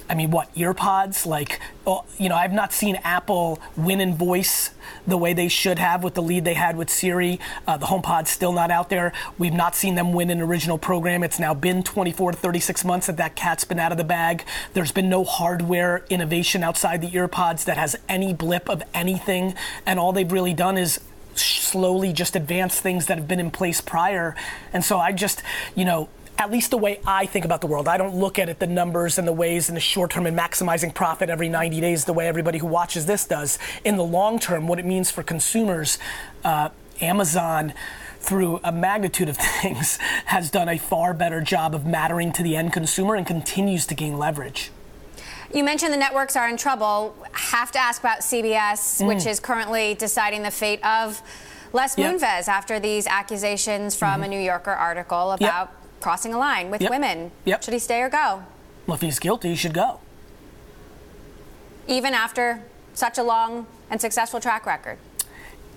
I 0.09 0.15
mean, 0.15 0.31
what, 0.31 0.53
AirPods? 0.55 1.25
Like, 1.25 1.59
oh, 1.85 2.05
you 2.17 2.29
know, 2.29 2.35
I've 2.35 2.53
not 2.53 2.71
seen 2.71 2.95
Apple 3.03 3.59
win 3.75 3.99
in 3.99 4.15
voice 4.15 4.71
the 5.05 5.17
way 5.17 5.33
they 5.33 5.47
should 5.47 5.79
have 5.79 6.03
with 6.03 6.13
the 6.13 6.21
lead 6.21 6.45
they 6.45 6.53
had 6.53 6.77
with 6.77 6.89
Siri. 6.89 7.39
Uh, 7.67 7.77
the 7.77 7.87
HomePod's 7.87 8.29
still 8.29 8.53
not 8.53 8.71
out 8.71 8.89
there. 8.89 9.11
We've 9.37 9.53
not 9.53 9.75
seen 9.75 9.95
them 9.95 10.13
win 10.13 10.29
an 10.29 10.41
original 10.41 10.77
program. 10.77 11.23
It's 11.23 11.39
now 11.39 11.53
been 11.53 11.83
24 11.83 12.33
to 12.33 12.37
36 12.37 12.85
months 12.85 13.07
that 13.07 13.17
that 13.17 13.35
cat's 13.35 13.65
been 13.65 13.79
out 13.79 13.91
of 13.91 13.97
the 13.97 14.03
bag. 14.03 14.45
There's 14.73 14.91
been 14.91 15.09
no 15.09 15.23
hardware 15.23 16.05
innovation 16.09 16.63
outside 16.63 17.01
the 17.01 17.09
AirPods 17.09 17.65
that 17.65 17.77
has 17.77 17.95
any 18.07 18.33
blip 18.33 18.69
of 18.69 18.83
anything. 18.93 19.55
And 19.85 19.99
all 19.99 20.13
they've 20.13 20.31
really 20.31 20.53
done 20.53 20.77
is 20.77 20.99
slowly 21.35 22.13
just 22.13 22.35
advance 22.35 22.79
things 22.79 23.07
that 23.07 23.17
have 23.17 23.27
been 23.27 23.39
in 23.39 23.51
place 23.51 23.81
prior. 23.81 24.35
And 24.73 24.83
so 24.83 24.99
I 24.99 25.11
just, 25.11 25.43
you 25.75 25.85
know, 25.85 26.09
at 26.37 26.51
least 26.51 26.71
the 26.71 26.77
way 26.77 26.99
I 27.05 27.25
think 27.25 27.45
about 27.45 27.61
the 27.61 27.67
world. 27.67 27.87
I 27.87 27.97
don't 27.97 28.15
look 28.15 28.37
at 28.37 28.49
it 28.49 28.59
the 28.59 28.67
numbers 28.67 29.17
and 29.17 29.27
the 29.27 29.33
ways 29.33 29.69
in 29.69 29.75
the 29.75 29.81
short 29.81 30.11
term 30.11 30.25
and 30.25 30.37
maximizing 30.37 30.93
profit 30.93 31.29
every 31.29 31.49
90 31.49 31.81
days 31.81 32.05
the 32.05 32.13
way 32.13 32.27
everybody 32.27 32.59
who 32.59 32.67
watches 32.67 33.05
this 33.05 33.25
does. 33.25 33.57
In 33.83 33.97
the 33.97 34.03
long 34.03 34.39
term, 34.39 34.67
what 34.67 34.79
it 34.79 34.85
means 34.85 35.09
for 35.09 35.23
consumers, 35.23 35.97
uh, 36.43 36.69
Amazon 37.01 37.73
through 38.19 38.59
a 38.63 38.71
magnitude 38.71 39.29
of 39.29 39.37
things, 39.61 39.97
has 40.25 40.51
done 40.51 40.69
a 40.69 40.77
far 40.77 41.13
better 41.13 41.41
job 41.41 41.73
of 41.73 41.85
mattering 41.85 42.31
to 42.33 42.43
the 42.43 42.55
end 42.55 42.73
consumer 42.73 43.15
and 43.15 43.25
continues 43.25 43.85
to 43.87 43.95
gain 43.95 44.17
leverage. 44.17 44.71
You 45.53 45.63
mentioned 45.63 45.93
the 45.93 45.97
networks 45.97 46.35
are 46.35 46.49
in 46.49 46.57
trouble. 46.57 47.15
Have 47.31 47.71
to 47.71 47.79
ask 47.79 48.01
about 48.01 48.19
CBS, 48.19 49.01
mm. 49.01 49.07
which 49.07 49.25
is 49.25 49.39
currently 49.39 49.95
deciding 49.95 50.43
the 50.43 50.51
fate 50.51 50.83
of 50.85 51.21
Les 51.71 51.97
yep. 51.97 52.15
Moonves 52.15 52.47
after 52.47 52.79
these 52.79 53.07
accusations 53.07 53.95
from 53.95 54.15
mm-hmm. 54.15 54.23
a 54.23 54.27
New 54.27 54.39
Yorker 54.39 54.71
article 54.71 55.31
about 55.31 55.69
yep 55.71 55.86
crossing 56.01 56.33
a 56.33 56.37
line 56.37 56.69
with 56.69 56.81
yep. 56.81 56.91
women. 56.91 57.31
Yep. 57.45 57.63
Should 57.63 57.73
he 57.73 57.79
stay 57.79 58.01
or 58.01 58.09
go? 58.09 58.43
Well, 58.85 58.95
if 58.95 59.01
he's 59.01 59.19
guilty, 59.19 59.49
he 59.49 59.55
should 59.55 59.73
go. 59.73 59.99
Even 61.87 62.13
after 62.13 62.63
such 62.93 63.17
a 63.17 63.23
long 63.23 63.67
and 63.89 64.01
successful 64.01 64.39
track 64.39 64.65
record? 64.65 64.97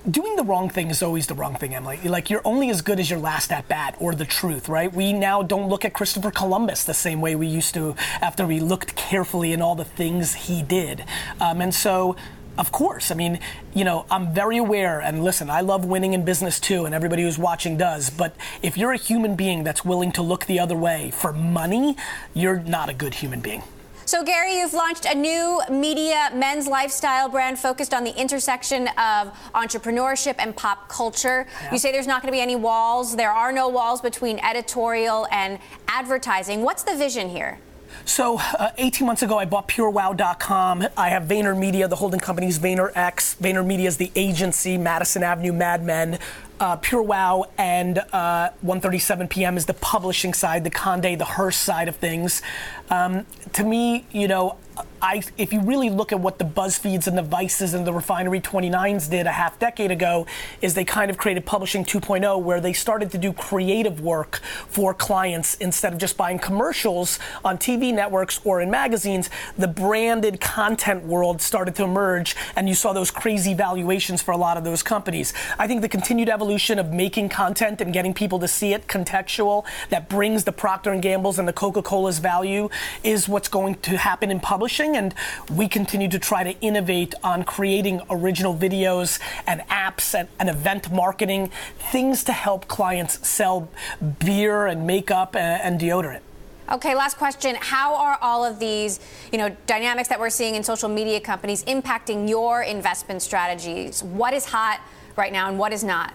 doing 0.09 0.37
the 0.37 0.43
wrong 0.43 0.69
thing 0.69 0.89
is 0.89 1.03
always 1.03 1.27
the 1.27 1.35
wrong 1.35 1.55
thing, 1.55 1.75
Emily. 1.75 1.99
Like 2.05 2.31
you're 2.31 2.41
only 2.45 2.71
as 2.71 2.83
good 2.83 2.99
as 3.01 3.11
your 3.11 3.19
last 3.19 3.53
at 3.53 3.69
bat 3.69 3.97
or 3.99 4.15
the 4.15 4.25
truth, 4.25 4.69
right? 4.69 4.93
We 4.93 5.13
now 5.13 5.43
don't 5.43 5.69
look 5.69 5.85
at 5.85 5.93
Christopher 5.93 6.31
Columbus 6.31 6.85
the 6.85 6.95
same 6.95 7.21
way 7.21 7.37
we 7.37 7.47
used 7.47 7.75
to 7.75 7.95
after 8.21 8.47
we 8.47 8.61
looked 8.61 8.97
carefully 8.97 9.53
in 9.53 9.61
all 9.61 9.75
the 9.75 9.85
things 9.85 10.35
he 10.35 10.63
did. 10.63 11.05
Um, 11.41 11.61
and 11.61 11.75
so 11.75 12.17
of 12.61 12.71
course. 12.71 13.11
I 13.11 13.15
mean, 13.15 13.41
you 13.75 13.85
know, 13.85 14.05
I'm 14.11 14.35
very 14.35 14.59
aware, 14.59 15.01
and 15.01 15.25
listen, 15.25 15.49
I 15.49 15.63
love 15.63 15.87
winning 15.87 16.13
in 16.13 16.27
business 16.27 16.61
too, 16.61 16.85
and 16.85 16.95
everybody 16.95 17.23
who's 17.23 17.39
watching 17.39 17.79
does. 17.79 18.11
But 18.11 18.37
if 18.63 18.77
you're 18.77 18.93
a 18.93 18.99
human 18.99 19.35
being 19.35 19.65
that's 19.65 19.83
willing 19.83 20.13
to 20.13 20.23
look 20.23 20.45
the 20.45 20.61
other 20.61 20.77
way 20.77 21.11
for 21.11 21.33
money, 21.33 21.97
you're 22.35 22.61
not 22.61 22.91
a 22.91 22.95
good 22.95 23.15
human 23.15 23.41
being. 23.41 23.63
So, 24.05 24.25
Gary, 24.25 24.59
you've 24.59 24.75
launched 24.75 25.07
a 25.07 25.15
new 25.15 25.63
media 25.71 26.31
men's 26.35 26.67
lifestyle 26.67 27.29
brand 27.29 27.59
focused 27.59 27.95
on 27.95 28.05
the 28.05 28.15
intersection 28.21 28.89
of 28.99 29.33
entrepreneurship 29.55 30.35
and 30.39 30.55
pop 30.55 30.89
culture. 30.89 31.47
Yeah. 31.63 31.73
You 31.73 31.79
say 31.79 31.93
there's 31.93 32.09
not 32.09 32.21
going 32.21 32.31
to 32.31 32.37
be 32.37 32.43
any 32.43 32.57
walls. 32.57 33.17
There 33.17 33.31
are 33.31 33.53
no 33.53 33.69
walls 33.69 34.01
between 34.01 34.39
editorial 34.41 35.29
and 35.31 35.61
advertising. 35.89 36.63
What's 36.63 36.83
the 36.83 36.97
vision 36.97 37.31
here? 37.31 37.59
So, 38.05 38.39
uh, 38.39 38.71
18 38.79 39.07
months 39.07 39.23
ago, 39.23 39.39
I 39.39 39.45
bought 39.45 39.69
PureWow.com. 39.69 40.87
I 40.97 41.09
have 41.09 41.25
VaynerMedia, 41.25 41.89
the 41.89 41.97
holding 41.97 42.21
company's 42.21 42.59
VaynerX. 42.59 43.37
VaynerMedia 43.37 43.87
is 43.87 43.97
the 43.97 44.11
agency, 44.15 44.79
Madison 44.79 45.23
Avenue 45.23 45.53
Mad 45.53 45.85
Men. 45.85 46.19
Uh, 46.59 46.77
PureWow 46.77 47.45
and 47.57 48.01
uh, 48.13 48.51
One37pm 48.65 49.57
is 49.57 49.67
the 49.67 49.75
publishing 49.75 50.35
side, 50.35 50.65
the 50.65 50.71
Conde, 50.71 51.19
the 51.19 51.25
Hearst 51.25 51.63
side 51.63 51.89
of 51.89 51.97
things. 51.97 52.43
Um, 52.91 53.25
to 53.55 53.65
me, 53.65 54.05
you 54.13 54.29
know, 54.29 54.57
I, 55.03 55.23
if 55.39 55.53
you 55.53 55.61
really 55.63 55.89
look 55.89 56.13
at 56.13 56.21
what 56.21 56.39
the 56.39 56.45
BuzzFeeds 56.45 57.07
and 57.07 57.17
the 57.17 57.23
Vices 57.23 57.73
and 57.73 57.87
the 57.87 57.93
Refinery 57.93 58.41
29s 58.41 59.09
did 59.09 59.27
a 59.27 59.33
half 59.33 59.59
decade 59.59 59.91
ago, 59.91 60.27
is 60.61 60.75
they 60.75 60.85
kind 60.85 61.11
of 61.11 61.17
created 61.17 61.47
Publishing 61.47 61.85
2.0 61.85 62.43
where 62.43 62.61
they 62.61 62.75
started 62.75 63.11
to 63.13 63.19
do 63.19 63.33
creative 63.33 64.01
work 64.01 64.41
for 64.69 64.93
clients 64.93 65.55
instead 65.55 65.95
of 65.95 65.99
just 65.99 66.19
buying 66.19 66.39
commercials 66.39 67.19
on 67.45 67.57
TV 67.57 67.95
networks 67.95 68.41
or 68.45 68.61
in 68.61 68.71
magazines. 68.71 69.31
The 69.57 69.69
branded 69.69 70.39
content 70.39 71.05
world 71.05 71.41
started 71.41 71.75
to 71.77 71.85
emerge, 71.85 72.37
and 72.55 72.69
you 72.69 72.75
saw 72.75 72.93
those 72.93 73.11
crazy 73.11 73.55
valuations 73.55 74.21
for 74.21 74.33
a 74.33 74.37
lot 74.37 74.59
of 74.59 74.65
those 74.65 74.83
companies. 74.83 75.33
I 75.59 75.67
think 75.67 75.81
the 75.81 75.89
continued 75.89 76.29
evolution 76.29 76.79
of 76.79 76.93
making 76.93 77.31
content 77.31 77.81
and 77.81 77.93
getting 77.93 78.13
people 78.13 78.39
to 78.41 78.49
see 78.49 78.75
it 78.75 78.87
contextual 78.87 79.65
that 79.89 80.11
brings 80.11 80.45
the 80.45 80.53
Procter 80.53 80.93
and 80.93 81.01
Gamble's 81.01 81.39
and 81.39 81.49
the 81.49 81.53
Coca-Cola's 81.55 82.19
value 82.19 82.69
is 83.03 83.29
what's 83.29 83.49
going 83.49 83.77
to 83.77 83.97
happen 83.97 84.31
in 84.31 84.41
publishing 84.41 84.90
and 84.97 85.15
we 85.51 85.69
continue 85.69 86.09
to 86.09 86.19
try 86.19 86.45
to 86.45 86.59
innovate 86.61 87.15
on 87.23 87.45
creating 87.45 88.01
original 88.11 88.55
videos 88.55 89.21
and 89.47 89.61
apps 89.69 90.19
and, 90.19 90.29
and 90.39 90.49
event 90.49 90.93
marketing, 90.93 91.51
things 91.79 92.25
to 92.25 92.33
help 92.33 92.69
clients 92.69 93.27
sell 93.27 93.69
beer 94.19 94.67
and 94.67 94.87
makeup 94.87 95.35
and, 95.37 95.63
and 95.63 95.81
deodorant. 95.81 96.21
Okay, 96.71 96.95
last 96.95 97.19
question. 97.19 97.57
How 97.59 97.97
are 97.97 98.17
all 98.23 98.45
of 98.45 98.61
these, 98.61 99.01
you 99.33 99.39
know, 99.39 99.57
dynamics 99.67 100.09
that 100.09 100.21
we're 100.21 100.31
seeing 100.31 100.55
in 100.55 100.63
social 100.63 100.89
media 100.89 101.21
companies 101.21 101.65
impacting 101.65 102.29
your 102.29 102.63
investment 102.63 103.23
strategies? 103.23 104.05
What 104.05 104.35
is 104.35 104.45
hot 104.45 104.81
right 105.17 105.33
now 105.33 105.49
and 105.49 105.59
what 105.59 105.73
is 105.73 105.83
not? 105.83 106.15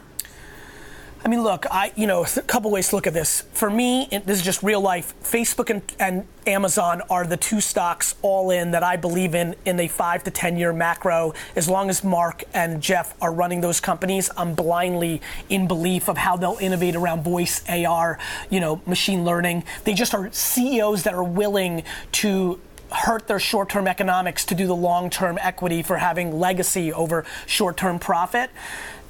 I 1.26 1.28
mean, 1.28 1.42
look, 1.42 1.66
I 1.72 1.92
you 1.96 2.06
know 2.06 2.24
a 2.24 2.42
couple 2.44 2.70
ways 2.70 2.90
to 2.90 2.96
look 2.96 3.08
at 3.08 3.14
this. 3.14 3.42
For 3.54 3.68
me, 3.68 4.08
it, 4.12 4.28
this 4.28 4.38
is 4.38 4.46
just 4.46 4.62
real 4.62 4.80
life. 4.80 5.16
Facebook 5.24 5.72
and, 5.72 5.82
and 6.00 6.28
Amazon 6.46 7.02
are 7.10 7.26
the 7.26 7.36
two 7.36 7.62
stocks 7.62 8.14
all 8.22 8.52
in 8.52 8.70
that 8.72 8.84
I 8.84 8.96
believe 8.96 9.34
in 9.34 9.56
in 9.66 9.80
a 9.80 9.88
five 9.88 10.24
to 10.26 10.32
ten 10.32 10.56
year 10.56 10.72
macro. 10.72 11.34
As 11.56 11.68
long 11.68 11.90
as 11.90 12.04
Mark 12.04 12.44
and 12.54 12.80
Jeff 12.80 13.16
are 13.24 13.34
running 13.34 13.62
those 13.62 13.80
companies, 13.80 14.30
I'm 14.38 14.54
blindly 14.54 15.20
in 15.50 15.68
belief 15.68 16.10
of 16.10 16.18
how 16.18 16.38
they'll 16.38 16.60
innovate 16.62 16.96
around 16.96 17.24
voice, 17.24 17.68
AR, 17.68 18.20
you 18.52 18.60
know, 18.60 18.80
machine 18.86 19.26
learning. 19.26 19.64
They 19.84 19.96
just 19.96 20.14
are 20.14 20.32
CEOs 20.32 21.02
that 21.04 21.16
are 21.16 21.24
willing 21.24 21.86
to 22.12 22.60
hurt 22.92 23.28
their 23.28 23.40
short 23.40 23.70
term 23.70 23.88
economics 23.88 24.46
to 24.46 24.56
do 24.56 24.68
the 24.68 24.76
long 24.76 25.10
term 25.10 25.38
equity 25.42 25.82
for 25.82 25.98
having 25.98 26.40
legacy 26.40 26.94
over 26.94 27.26
short 27.46 27.78
term 27.78 28.00
profit. 28.00 28.50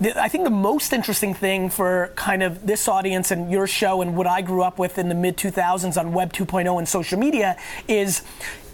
I 0.01 0.27
think 0.27 0.43
the 0.43 0.49
most 0.49 0.91
interesting 0.91 1.33
thing 1.33 1.69
for 1.69 2.11
kind 2.15 2.43
of 2.43 2.67
this 2.67 2.87
audience 2.87 3.31
and 3.31 3.49
your 3.49 3.65
show 3.65 4.01
and 4.01 4.17
what 4.17 4.27
I 4.27 4.41
grew 4.41 4.61
up 4.61 4.77
with 4.77 4.97
in 4.97 5.07
the 5.07 5.15
mid 5.15 5.37
2000s 5.37 5.97
on 5.97 6.11
Web 6.11 6.33
2.0 6.33 6.77
and 6.77 6.87
social 6.87 7.17
media 7.17 7.57
is 7.87 8.21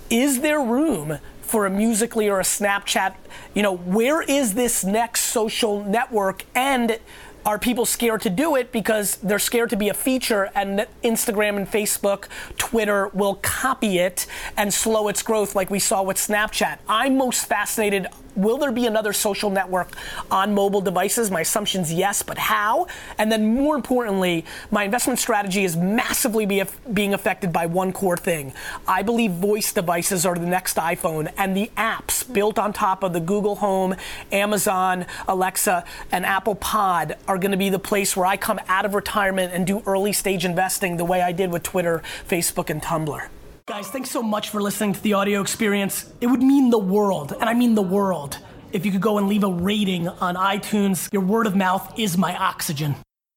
is 0.10 0.42
there 0.42 0.60
room 0.60 1.20
for 1.42 1.66
a 1.66 1.70
Musical.ly 1.70 2.28
or 2.28 2.40
a 2.40 2.44
Snapchat? 2.44 3.14
You 3.54 3.62
know, 3.62 3.76
where 3.76 4.22
is 4.22 4.54
this 4.54 4.84
next 4.84 5.22
social 5.22 5.84
network? 5.84 6.46
And 6.56 7.00
are 7.46 7.58
people 7.60 7.86
scared 7.86 8.22
to 8.22 8.30
do 8.30 8.56
it 8.56 8.72
because 8.72 9.16
they're 9.18 9.40
scared 9.40 9.70
to 9.72 9.78
be 9.78 9.90
a 9.90 9.94
feature 9.94 10.50
and 10.56 10.88
Instagram 11.04 11.58
and 11.58 11.68
Facebook, 11.68 12.26
Twitter 12.58 13.08
will 13.10 13.36
copy 13.36 14.00
it 14.00 14.28
and 14.58 14.74
slow 14.74 15.08
its 15.08 15.22
growth 15.24 15.56
like 15.56 15.70
we 15.70 15.80
saw 15.80 16.04
with 16.04 16.18
Snapchat? 16.18 16.80
I'm 16.88 17.18
most 17.18 17.46
fascinated 17.46 18.08
will 18.36 18.58
there 18.58 18.72
be 18.72 18.86
another 18.86 19.14
social 19.14 19.50
network 19.50 19.90
on 20.30 20.54
mobile 20.54 20.82
devices? 20.82 21.32
My 21.32 21.42
assumption 21.42 21.82
is 21.82 21.94
yes, 21.94 22.22
but 22.22 22.38
how? 22.38 22.88
And 23.18 23.32
then 23.32 23.56
more 23.56 23.76
importantly, 23.76 24.46
my 24.70 24.84
investment 24.84 25.20
strategy 25.20 25.64
is 25.64 25.76
massively 25.76 26.46
be, 26.46 26.64
being 26.94 27.14
affected 27.14 27.52
by 27.52 27.66
one 27.66 27.94
core 27.94 28.18
thing. 28.18 28.54
I 28.88 29.02
believe 29.02 29.32
voice 29.32 29.74
devices 29.74 30.26
are 30.26 30.36
the 30.36 30.46
next 30.46 30.78
iPhone, 30.78 31.32
and 31.38 31.56
the 31.56 31.72
apps 31.78 32.32
built 32.32 32.58
on 32.58 32.74
top 32.74 33.04
of 33.04 33.14
the 33.14 33.20
Google 33.20 33.56
Home, 33.58 33.96
Amazon, 34.32 35.06
Alexa, 35.28 35.84
and 36.12 36.26
Apple 36.26 36.56
Pod 36.56 37.18
are 37.28 37.38
going 37.38 37.52
to 37.52 37.58
be 37.58 37.70
the 37.70 37.80
place 37.80 38.16
where 38.16 38.26
I 38.26 38.38
come 38.38 38.60
out 38.68 38.86
of 38.86 38.94
retirement 38.94 39.54
and 39.54 39.66
do 39.66 39.84
early 39.86 40.14
stage 40.14 40.46
investing 40.46 40.98
the 40.98 41.06
way 41.06 41.22
I 41.22 41.32
did 41.32 41.52
with 41.52 41.64
Twitter, 41.64 42.02
Facebook, 42.28 42.70
and 42.70 42.82
Tumblr. 42.82 43.28
Guys, 43.72 43.88
thanks 43.88 44.12
so 44.12 44.22
much 44.22 44.50
for 44.50 44.62
listening 44.62 44.92
to 44.92 45.02
the 45.02 45.14
audio 45.14 45.40
experience. 45.40 46.12
It 46.20 46.28
would 46.28 46.44
mean 46.44 46.72
the 46.72 46.78
world, 46.78 47.32
and 47.32 47.46
I 47.46 47.54
mean 47.54 47.74
the 47.74 47.82
world, 47.82 48.38
if 48.74 48.86
you 48.86 48.92
could 48.92 49.00
go 49.00 49.18
and 49.18 49.30
leave 49.30 49.46
a 49.46 49.50
rating 49.50 50.10
on 50.10 50.36
iTunes. 50.36 51.08
Your 51.14 51.22
word 51.22 51.48
of 51.48 51.56
mouth 51.56 51.98
is 51.98 52.18
my 52.18 52.36
oxygen. 52.36 52.96